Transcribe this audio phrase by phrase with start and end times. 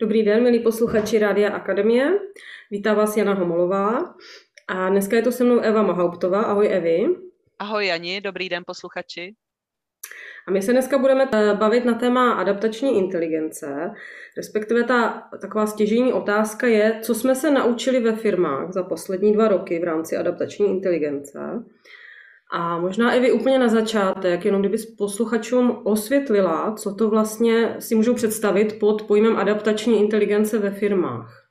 [0.00, 2.18] Dobrý den, milí posluchači Rádia Akademie.
[2.70, 4.14] Vítá vás Jana Homolová.
[4.68, 6.42] A dneska je tu se mnou Eva Mahauptová.
[6.42, 7.06] Ahoj Evi.
[7.58, 9.34] Ahoj Jani, dobrý den posluchači.
[10.48, 13.90] A my se dneska budeme eh, bavit na téma adaptační inteligence,
[14.36, 19.48] respektive ta taková stěžení otázka je, co jsme se naučili ve firmách za poslední dva
[19.48, 21.38] roky v rámci adaptační inteligence.
[22.50, 27.94] A možná i vy úplně na začátek, jenom kdyby posluchačům osvětlila, co to vlastně si
[27.94, 31.48] můžou představit pod pojmem adaptační inteligence ve firmách.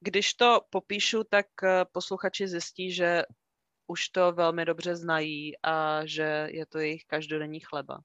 [0.00, 3.22] Když to popíšu, tak eh, posluchači zjistí, že
[3.86, 8.00] už to velmi dobře znají a že je to jejich každodenní chleba.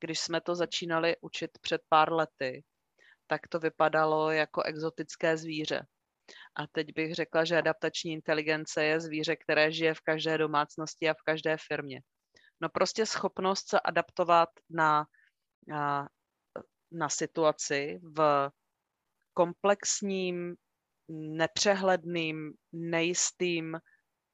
[0.00, 2.64] Když jsme to začínali učit před pár lety,
[3.26, 5.86] tak to vypadalo jako exotické zvíře.
[6.56, 11.14] A teď bych řekla, že adaptační inteligence je zvíře, které žije v každé domácnosti a
[11.14, 12.00] v každé firmě.
[12.60, 15.04] No prostě schopnost se adaptovat na,
[15.66, 16.08] na,
[16.92, 18.50] na situaci v
[19.34, 20.56] komplexním,
[21.08, 23.78] nepřehledným, nejistým,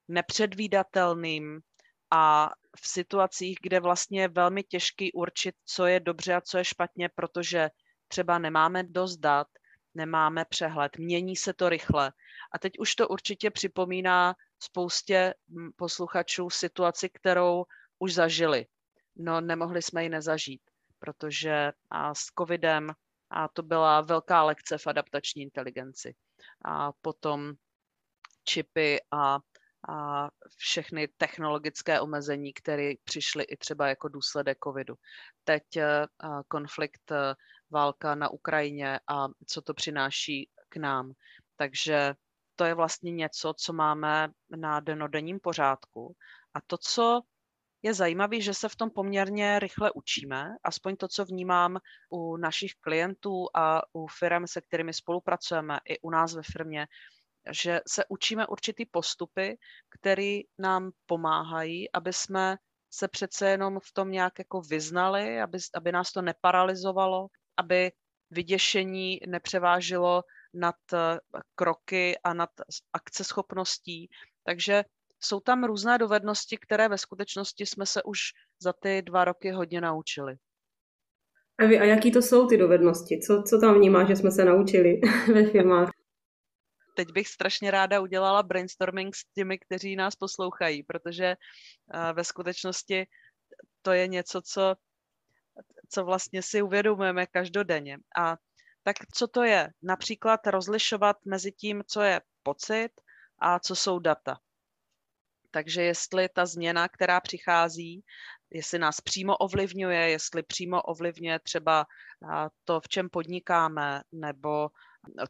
[0.08, 1.60] nepředvídatelným
[2.10, 6.64] a v situacích, kde vlastně je velmi těžký určit, co je dobře a co je
[6.64, 7.70] špatně, protože
[8.08, 9.46] třeba nemáme dost dat,
[9.94, 12.12] nemáme přehled, mění se to rychle.
[12.52, 15.34] A teď už to určitě připomíná spoustě
[15.76, 17.64] posluchačů situaci, kterou
[17.98, 18.66] už zažili.
[19.16, 20.62] No, nemohli jsme ji nezažít,
[20.98, 22.92] protože a s covidem
[23.30, 26.14] a to byla velká lekce v adaptační inteligenci.
[26.64, 27.52] A potom
[28.44, 29.38] čipy a,
[29.88, 34.94] a všechny technologické omezení, které přišly i třeba jako důsledek covidu.
[35.44, 35.62] Teď
[36.48, 37.12] konflikt
[37.72, 41.12] válka na Ukrajině a co to přináší k nám.
[41.56, 42.14] Takže
[42.56, 46.16] to je vlastně něco, co máme na denodenním pořádku.
[46.54, 47.20] A to, co
[47.82, 51.78] je zajímavé, že se v tom poměrně rychle učíme, aspoň to, co vnímám
[52.10, 56.86] u našich klientů a u firm, se kterými spolupracujeme, i u nás ve firmě,
[57.50, 59.58] že se učíme určitý postupy,
[59.90, 62.56] které nám pomáhají, aby jsme
[62.90, 67.26] se přece jenom v tom nějak jako vyznali, aby, aby nás to neparalizovalo,
[67.56, 67.92] aby
[68.30, 70.22] vyděšení nepřevážilo
[70.54, 71.18] nad eh,
[71.54, 72.50] kroky a nad
[72.92, 74.08] akceschopností.
[74.44, 74.84] Takže
[75.20, 78.18] jsou tam různé dovednosti, které ve skutečnosti jsme se už
[78.62, 80.36] za ty dva roky hodně naučili.
[81.58, 83.20] A, jaký to jsou ty dovednosti?
[83.20, 85.00] Co, co tam vnímá, že jsme se naučili
[85.34, 85.90] ve firmách?
[86.96, 93.06] Teď bych strašně ráda udělala brainstorming s těmi, kteří nás poslouchají, protože eh, ve skutečnosti
[93.82, 94.74] to je něco, co
[95.92, 97.98] co vlastně si uvědomujeme každodenně.
[98.18, 98.36] A
[98.82, 99.70] tak co to je?
[99.82, 102.90] Například rozlišovat mezi tím, co je pocit
[103.38, 104.38] a co jsou data.
[105.50, 108.04] Takže jestli ta změna, která přichází,
[108.50, 111.86] jestli nás přímo ovlivňuje, jestli přímo ovlivňuje třeba
[112.64, 114.68] to, v čem podnikáme, nebo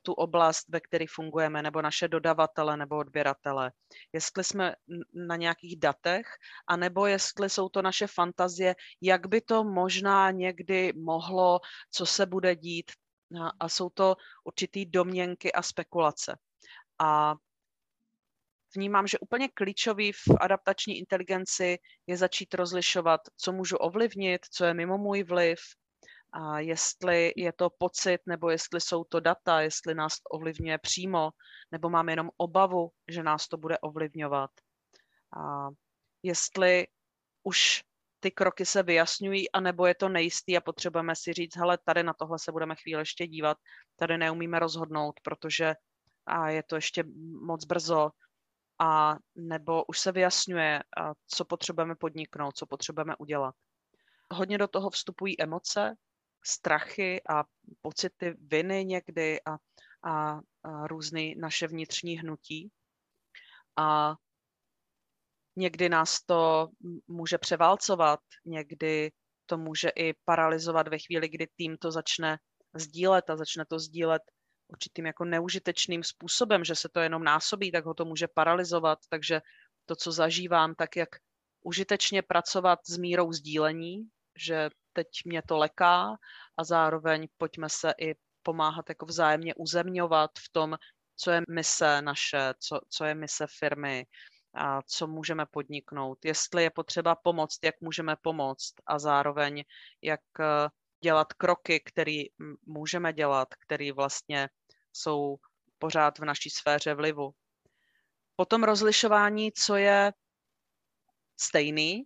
[0.02, 3.72] tu oblast, ve které fungujeme, nebo naše dodavatele nebo odběratele.
[4.12, 4.74] Jestli jsme
[5.14, 6.26] na nějakých datech,
[6.66, 11.60] anebo jestli jsou to naše fantazie, jak by to možná někdy mohlo,
[11.90, 12.92] co se bude dít.
[13.60, 16.38] A jsou to určitý domněnky a spekulace.
[16.98, 17.34] A
[18.76, 24.74] vnímám, že úplně klíčový v adaptační inteligenci je začít rozlišovat, co můžu ovlivnit, co je
[24.74, 25.58] mimo můj vliv,
[26.32, 31.30] a jestli je to pocit, nebo jestli jsou to data, jestli nás to ovlivňuje přímo,
[31.72, 34.50] nebo mám jenom obavu, že nás to bude ovlivňovat.
[35.36, 35.68] A
[36.22, 36.86] jestli
[37.42, 37.82] už
[38.20, 42.14] ty kroky se vyjasňují, anebo je to nejistý a potřebujeme si říct, hele, tady na
[42.14, 43.56] tohle se budeme chvíli ještě dívat,
[43.96, 45.74] tady neumíme rozhodnout, protože
[46.26, 47.04] a je to ještě
[47.42, 48.10] moc brzo,
[48.78, 50.82] a nebo už se vyjasňuje,
[51.26, 53.54] co potřebujeme podniknout, co potřebujeme udělat.
[54.30, 55.94] Hodně do toho vstupují emoce,
[56.44, 57.44] strachy a
[57.80, 59.52] pocity viny někdy a,
[60.02, 62.70] a, a různé naše vnitřní hnutí.
[63.76, 64.14] A
[65.56, 66.68] někdy nás to
[67.06, 69.12] může převálcovat, někdy
[69.46, 72.38] to může i paralizovat ve chvíli, kdy tým to začne
[72.74, 74.22] sdílet a začne to sdílet
[74.68, 78.98] určitým jako neužitečným způsobem, že se to jenom násobí, tak ho to může paralizovat.
[79.08, 79.40] Takže
[79.86, 81.08] to, co zažívám, tak jak
[81.64, 86.16] užitečně pracovat s mírou sdílení, že teď mě to leká
[86.56, 90.76] a zároveň pojďme se i pomáhat jako vzájemně uzemňovat v tom,
[91.16, 94.06] co je mise naše, co, co je mise firmy,
[94.54, 99.64] a co můžeme podniknout, jestli je potřeba pomoct, jak můžeme pomoct a zároveň
[100.02, 100.68] jak eh,
[101.02, 102.22] dělat kroky, které
[102.66, 104.48] můžeme dělat, které vlastně
[104.92, 105.36] jsou
[105.78, 107.30] pořád v naší sféře vlivu.
[108.36, 110.12] Potom rozlišování, co je
[111.40, 112.04] stejný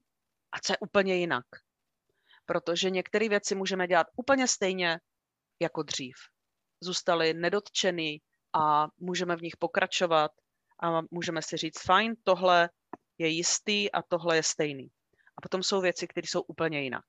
[0.52, 1.46] a co je úplně jinak
[2.46, 5.00] protože některé věci můžeme dělat úplně stejně
[5.60, 6.16] jako dřív.
[6.80, 8.20] zůstaly nedotčený
[8.52, 10.30] a můžeme v nich pokračovat
[10.82, 12.70] a můžeme si říct, fajn, tohle
[13.18, 14.88] je jistý a tohle je stejný.
[15.36, 17.04] A potom jsou věci, které jsou úplně jinak.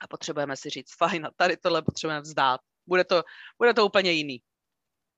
[0.00, 2.60] A potřebujeme si říct, fajn, a tady tohle potřebujeme vzdát.
[2.86, 3.22] Bude to,
[3.58, 4.42] bude to úplně jiný.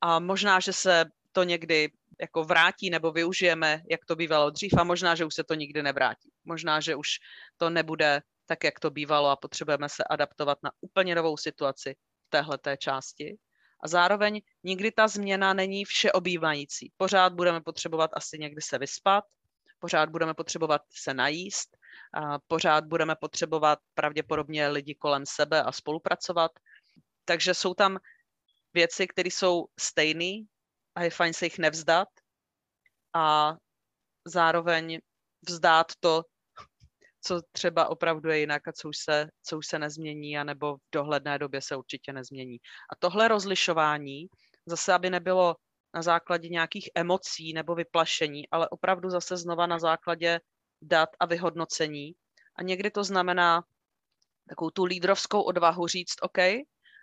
[0.01, 4.85] A možná, že se to někdy jako vrátí nebo využijeme, jak to bývalo dřív a
[4.85, 6.31] možná, že už se to nikdy nevrátí.
[6.45, 7.09] Možná, že už
[7.57, 11.97] to nebude tak, jak to bývalo a potřebujeme se adaptovat na úplně novou situaci
[12.27, 13.39] v téhle té části.
[13.81, 16.93] A zároveň nikdy ta změna není všeobývající.
[16.97, 19.25] Pořád budeme potřebovat asi někdy se vyspat,
[19.79, 21.77] pořád budeme potřebovat se najíst,
[22.15, 26.51] a pořád budeme potřebovat pravděpodobně lidi kolem sebe a spolupracovat.
[27.25, 27.99] Takže jsou tam
[28.75, 30.47] věci, které jsou stejné
[30.95, 32.09] a je fajn se jich nevzdat
[33.15, 33.57] a
[34.25, 35.01] zároveň
[35.49, 36.25] vzdát to,
[37.29, 40.81] co třeba opravdu je jinak a co už se, co už se nezmění, anebo v
[40.93, 42.59] dohledné době se určitě nezmění.
[42.93, 44.27] A tohle rozlišování,
[44.67, 45.57] zase aby nebylo
[45.95, 50.41] na základě nějakých emocí nebo vyplašení, ale opravdu zase znova na základě
[50.83, 52.13] dat a vyhodnocení.
[52.57, 53.63] A někdy to znamená
[54.49, 56.39] takovou tu lídrovskou odvahu říct, OK,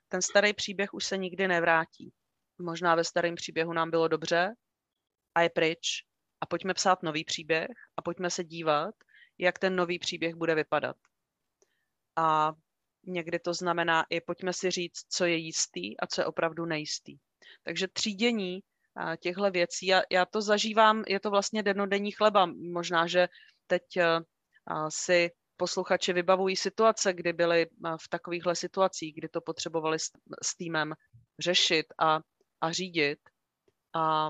[0.07, 2.13] ten starý příběh už se nikdy nevrátí.
[2.57, 4.54] Možná ve starém příběhu nám bylo dobře
[5.36, 5.88] a je pryč.
[6.42, 7.68] A pojďme psát nový příběh
[7.98, 8.95] a pojďme se dívat,
[9.37, 10.95] jak ten nový příběh bude vypadat.
[12.15, 12.53] A
[13.03, 17.17] někdy to znamená i pojďme si říct, co je jistý a co je opravdu nejistý.
[17.63, 18.59] Takže třídění
[19.19, 22.45] těchto věcí, já, já to zažívám, je to vlastně denodenní chleba.
[22.71, 23.27] Možná, že
[23.67, 23.83] teď
[24.89, 27.65] si posluchači vybavují situace, kdy byli
[28.01, 30.11] v takovýchhle situacích, kdy to potřebovali s,
[30.43, 30.93] s týmem
[31.39, 32.19] řešit a,
[32.61, 33.19] a řídit.
[33.95, 34.29] A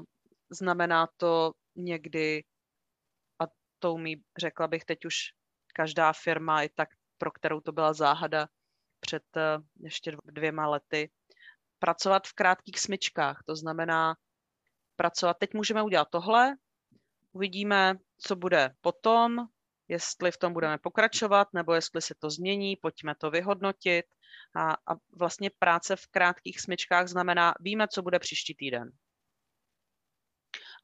[0.49, 2.43] znamená to někdy,
[3.79, 5.17] to umí, řekla bych teď už
[5.73, 8.47] každá firma, i tak, pro kterou to byla záhada
[8.99, 11.11] před e, ještě dvěma lety,
[11.79, 13.43] pracovat v krátkých smyčkách.
[13.45, 14.15] To znamená
[14.95, 16.55] pracovat, teď můžeme udělat tohle,
[17.31, 19.47] uvidíme, co bude potom,
[19.87, 24.05] jestli v tom budeme pokračovat, nebo jestli se to změní, pojďme to vyhodnotit.
[24.55, 28.91] A, a vlastně práce v krátkých smyčkách znamená, víme, co bude příští týden.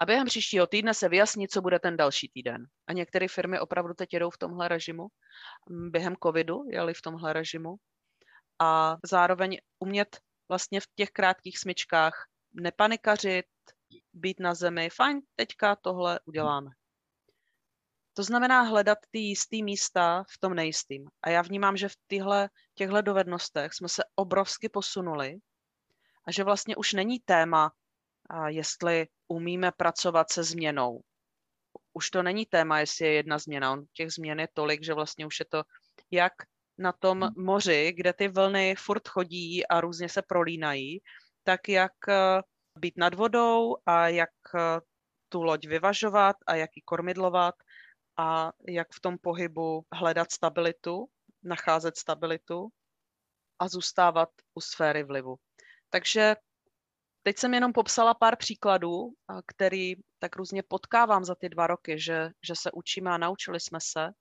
[0.01, 2.65] A během příštího týdne se vyjasní, co bude ten další týden.
[2.87, 5.07] A některé firmy opravdu teď jedou v tomhle režimu.
[5.69, 7.75] Během covidu jeli v tomhle režimu.
[8.59, 10.19] A zároveň umět
[10.49, 13.45] vlastně v těch krátkých smyčkách nepanikařit,
[14.13, 16.71] být na zemi, fajn, teďka tohle uděláme.
[18.13, 21.09] To znamená hledat ty jistý místa v tom nejistým.
[21.21, 25.37] A já vnímám, že v tyhle, těchto dovednostech jsme se obrovsky posunuli
[26.27, 27.71] a že vlastně už není téma,
[28.31, 31.01] a jestli umíme pracovat se změnou.
[31.93, 33.71] Už to není téma, jestli je jedna změna.
[33.71, 35.63] On těch změn je tolik, že vlastně už je to
[36.11, 36.33] jak
[36.77, 37.45] na tom hmm.
[37.45, 41.01] moři, kde ty vlny furt chodí a různě se prolínají,
[41.43, 42.41] tak jak eh,
[42.79, 44.79] být nad vodou a jak eh,
[45.29, 47.55] tu loď vyvažovat a jak ji kormidlovat
[48.17, 51.07] a jak v tom pohybu hledat stabilitu,
[51.43, 52.69] nacházet stabilitu
[53.59, 55.35] a zůstávat u sféry vlivu.
[55.89, 56.35] Takže
[57.23, 59.13] teď jsem jenom popsala pár příkladů,
[59.45, 63.79] který tak různě potkávám za ty dva roky, že, že se učíme a naučili jsme
[63.81, 64.11] se.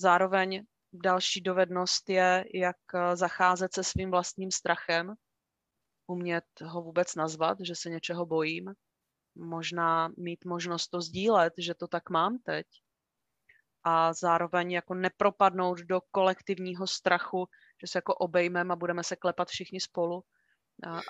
[0.00, 5.14] Zároveň další dovednost je, jak eh, zacházet se svým vlastním strachem,
[6.06, 8.74] umět ho vůbec nazvat, že se něčeho bojím,
[9.34, 12.66] možná mít možnost to sdílet, že to tak mám teď
[13.84, 17.48] a zároveň jako nepropadnout do kolektivního strachu,
[17.80, 20.24] že se jako obejmeme a budeme se klepat všichni spolu,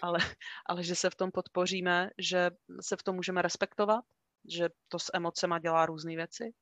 [0.03, 0.19] ale,
[0.67, 2.51] ale že se v tom podpoříme, že
[2.81, 4.05] se v tom můžeme respektovat,
[4.49, 6.55] že to s emocema dělá různé věci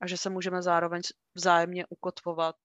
[0.00, 1.02] a že se můžeme zároveň
[1.34, 2.56] vzájemně ukotvovat.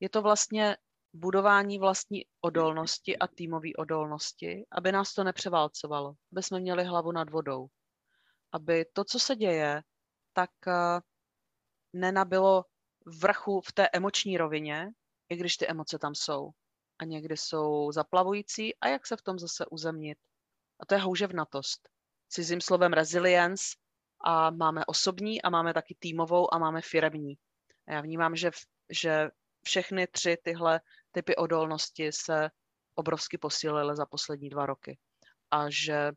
[0.00, 0.76] Je to vlastně
[1.12, 7.30] budování vlastní odolnosti a týmové odolnosti, aby nás to nepřeválcovalo, aby jsme měli hlavu nad
[7.30, 7.68] vodou.
[8.52, 9.82] Aby to, co se děje,
[10.32, 11.00] tak eh,
[11.92, 12.64] nenabilo
[13.06, 14.90] vrchu v té emoční rovině,
[15.28, 16.50] i když ty emoce tam jsou.
[16.98, 20.18] A někdy jsou zaplavující a jak se v tom zase uzemnit.
[20.80, 21.88] A to je houževnatost.
[22.28, 23.64] Cizím slovem resilience
[24.24, 27.34] a máme osobní a máme taky týmovou a máme firemní.
[27.88, 28.50] A já vnímám, že,
[28.90, 29.28] že
[29.64, 32.50] všechny tři tyhle typy odolnosti se
[32.94, 34.98] obrovsky posílily za poslední dva roky.
[35.50, 36.12] A že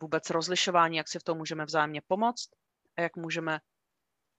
[0.00, 2.48] vůbec rozlišování, jak si v tom můžeme vzájemně pomoct
[2.96, 3.60] a jak můžeme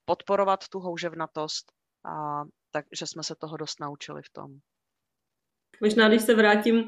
[0.05, 1.71] podporovat tu houževnatost,
[2.05, 4.59] a takže jsme se toho dost naučili v tom.
[5.81, 6.83] Možná, když se vrátím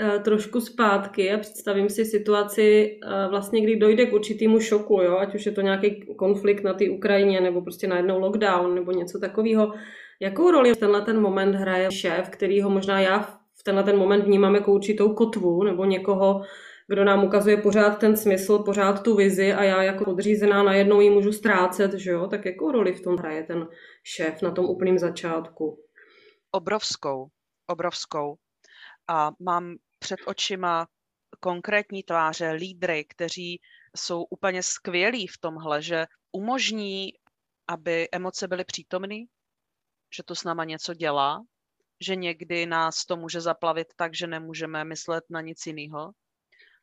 [0.00, 5.16] Eh, trošku zpátky a představím si situaci, eh, vlastně, kdy dojde k určitému šoku, jo?
[5.18, 9.18] ať už je to nějaký konflikt na té Ukrajině, nebo prostě najednou lockdown, nebo něco
[9.18, 9.72] takového.
[10.20, 13.96] Jakou roli tenhle ten moment hraje šéf, který ho možná já v v tenhle ten
[13.96, 16.42] moment vnímám jako určitou kotvu nebo někoho,
[16.88, 21.10] kdo nám ukazuje pořád ten smysl, pořád tu vizi a já jako podřízená najednou ji
[21.10, 22.26] můžu ztrácet, že jo?
[22.26, 23.68] Tak jakou roli v tom hraje ten
[24.04, 25.78] šéf na tom úplném začátku?
[26.52, 27.26] Obrovskou,
[27.72, 28.36] obrovskou.
[29.08, 30.86] A mám před očima
[31.40, 33.60] konkrétní tváře, lídry, kteří
[33.96, 37.12] jsou úplně skvělí v tomhle, že umožní,
[37.68, 39.18] aby emoce byly přítomné,
[40.16, 41.44] že to s náma něco dělá,
[42.00, 46.12] že někdy nás to může zaplavit tak, že nemůžeme myslet na nic jiného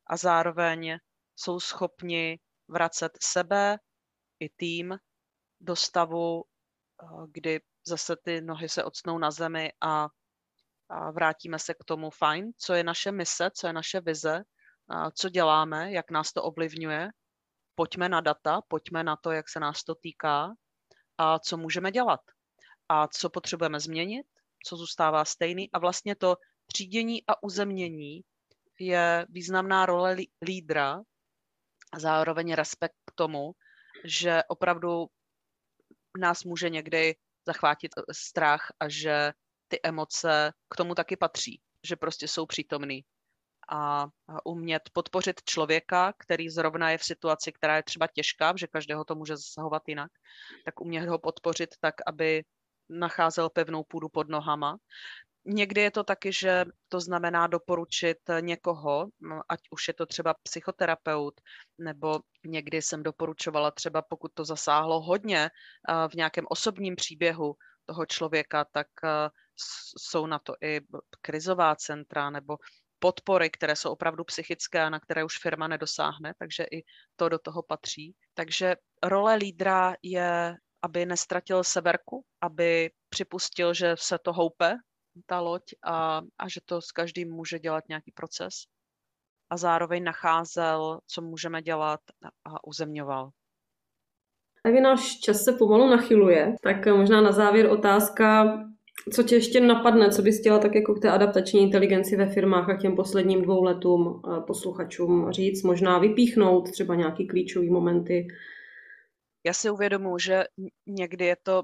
[0.08, 0.98] a zároveň
[1.36, 3.78] jsou schopni vracet sebe
[4.40, 4.98] i tým
[5.62, 10.08] do stavu, eh, kdy zase ty nohy se odsnou na zemi a,
[10.90, 12.10] a vrátíme se k tomu.
[12.10, 14.44] Fajn, co je naše mise, co je naše vize,
[15.14, 17.10] co děláme, jak nás to ovlivňuje.
[17.76, 20.54] Pojďme na data, pojďme na to, jak se nás to týká
[21.18, 22.22] a co můžeme dělat.
[22.90, 24.28] A co potřebujeme změnit,
[24.66, 25.72] co zůstává stejný.
[25.72, 28.22] A vlastně to třídění a uzemnění
[28.80, 31.02] je významná role lídra
[31.94, 33.52] a zároveň respekt k tomu,
[34.06, 35.08] že opravdu
[36.18, 37.16] nás může někdy
[37.48, 39.34] zachvátit strach a že
[39.70, 43.06] ty emoce k tomu taky patří, že prostě jsou přítomný.
[43.72, 44.08] A,
[44.46, 49.16] umět podpořit člověka, který zrovna je v situaci, která je třeba těžká, že každého to
[49.16, 50.12] může zasahovat jinak,
[50.66, 52.44] tak umět ho podpořit tak, aby
[52.90, 54.78] nacházel pevnou půdu pod nohama.
[55.46, 60.36] Někdy je to taky, že to znamená doporučit někoho, no, ať už je to třeba
[60.44, 61.42] psychoterapeut,
[61.78, 65.50] nebo někdy jsem doporučovala třeba, pokud to zasáhlo hodně
[66.12, 68.88] v nějakém osobním příběhu toho člověka, tak
[69.98, 70.82] jsou na to i
[71.22, 72.58] krizová centra nebo
[73.00, 76.84] podpory, které jsou opravdu psychické a na které už firma nedosáhne, takže i
[77.16, 78.16] to do toho patří.
[78.34, 84.76] Takže role lídra je aby nestratil severku, aby připustil, že se to houpe,
[85.26, 88.54] ta loď, a, a že to s každým může dělat nějaký proces.
[89.50, 92.00] A zároveň nacházel, co můžeme dělat
[92.46, 93.30] a uzemňoval.
[94.66, 98.58] Vy náš čas se pomalu nachyluje, tak možná na závěr otázka,
[99.14, 102.70] co tě ještě napadne, co bys chtěla tak jako k té adaptační inteligenci ve firmách
[102.70, 108.28] a těm posledním dvou letům posluchačům říct, možná vypíchnout třeba nějaký klíčový momenty,
[109.46, 110.44] já si uvědomuji, že
[110.88, 111.64] někdy je to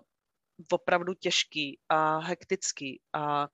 [0.72, 3.48] opravdu těžký a hektický a,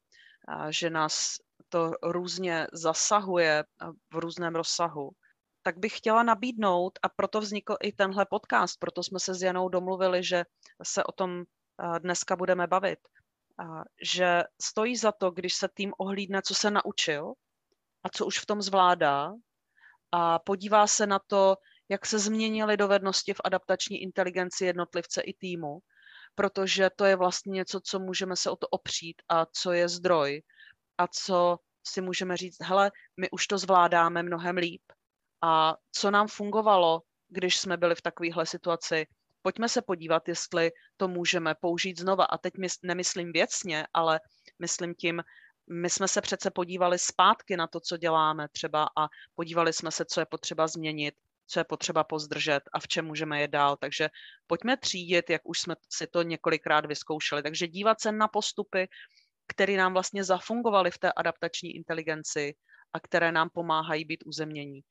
[0.47, 1.35] a že nás
[1.69, 3.63] to různě zasahuje
[4.13, 5.09] v různém rozsahu,
[5.63, 9.69] tak bych chtěla nabídnout, a proto vznikl i tenhle podcast, proto jsme se s Janou
[9.69, 10.43] domluvili, že
[10.83, 11.43] se o tom
[11.99, 12.99] dneska budeme bavit,
[14.01, 17.33] že stojí za to, když se tým ohlídne, co se naučil
[18.03, 19.33] a co už v tom zvládá
[20.11, 21.55] a podívá se na to,
[21.89, 25.79] jak se změnily dovednosti v adaptační inteligenci jednotlivce i týmu,
[26.35, 30.41] protože to je vlastně něco, co můžeme se o to opřít a co je zdroj
[30.97, 34.81] a co si můžeme říct, hele, my už to zvládáme mnohem líp.
[35.41, 39.07] A co nám fungovalo, když jsme byli v takovéhle situaci,
[39.41, 42.25] pojďme se podívat, jestli to můžeme použít znova.
[42.25, 44.19] A teď nemyslím věcně, ale
[44.59, 45.23] myslím tím,
[45.71, 50.05] my jsme se přece podívali zpátky na to, co děláme třeba a podívali jsme se,
[50.05, 51.15] co je potřeba změnit
[51.51, 53.77] co je potřeba pozdržet a v čem můžeme je dál.
[53.77, 54.09] Takže
[54.47, 57.43] pojďme třídit, jak už jsme si to několikrát vyzkoušeli.
[57.43, 58.87] Takže dívat se na postupy,
[59.47, 62.55] které nám vlastně zafungovaly v té adaptační inteligenci
[62.93, 64.81] a které nám pomáhají být uzemnění.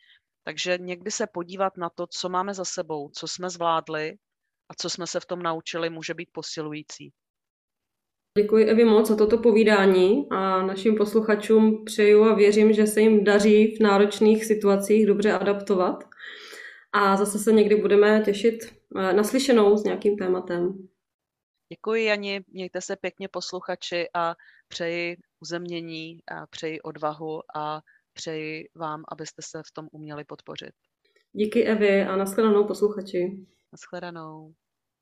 [0.45, 4.17] Takže někdy se podívat na to, co máme za sebou, co jsme zvládli
[4.71, 7.13] a co jsme se v tom naučili, může být posilující.
[8.39, 13.25] Děkuji Evi moc za toto povídání a našim posluchačům přeju a věřím, že se jim
[13.25, 16.05] daří v náročných situacích dobře adaptovat
[16.93, 18.55] a zase se někdy budeme těšit
[18.97, 20.89] eh, naslyšenou s nějakým tématem.
[21.73, 24.35] Děkuji, Jani, mějte se pěkně posluchači a
[24.69, 27.81] přeji uzemnění, a přeji odvahu a
[28.13, 30.73] přeji vám, abyste se v tom uměli podpořit.
[31.33, 33.47] Díky Evi a nashledanou posluchači.
[33.73, 34.55] Nashledanou.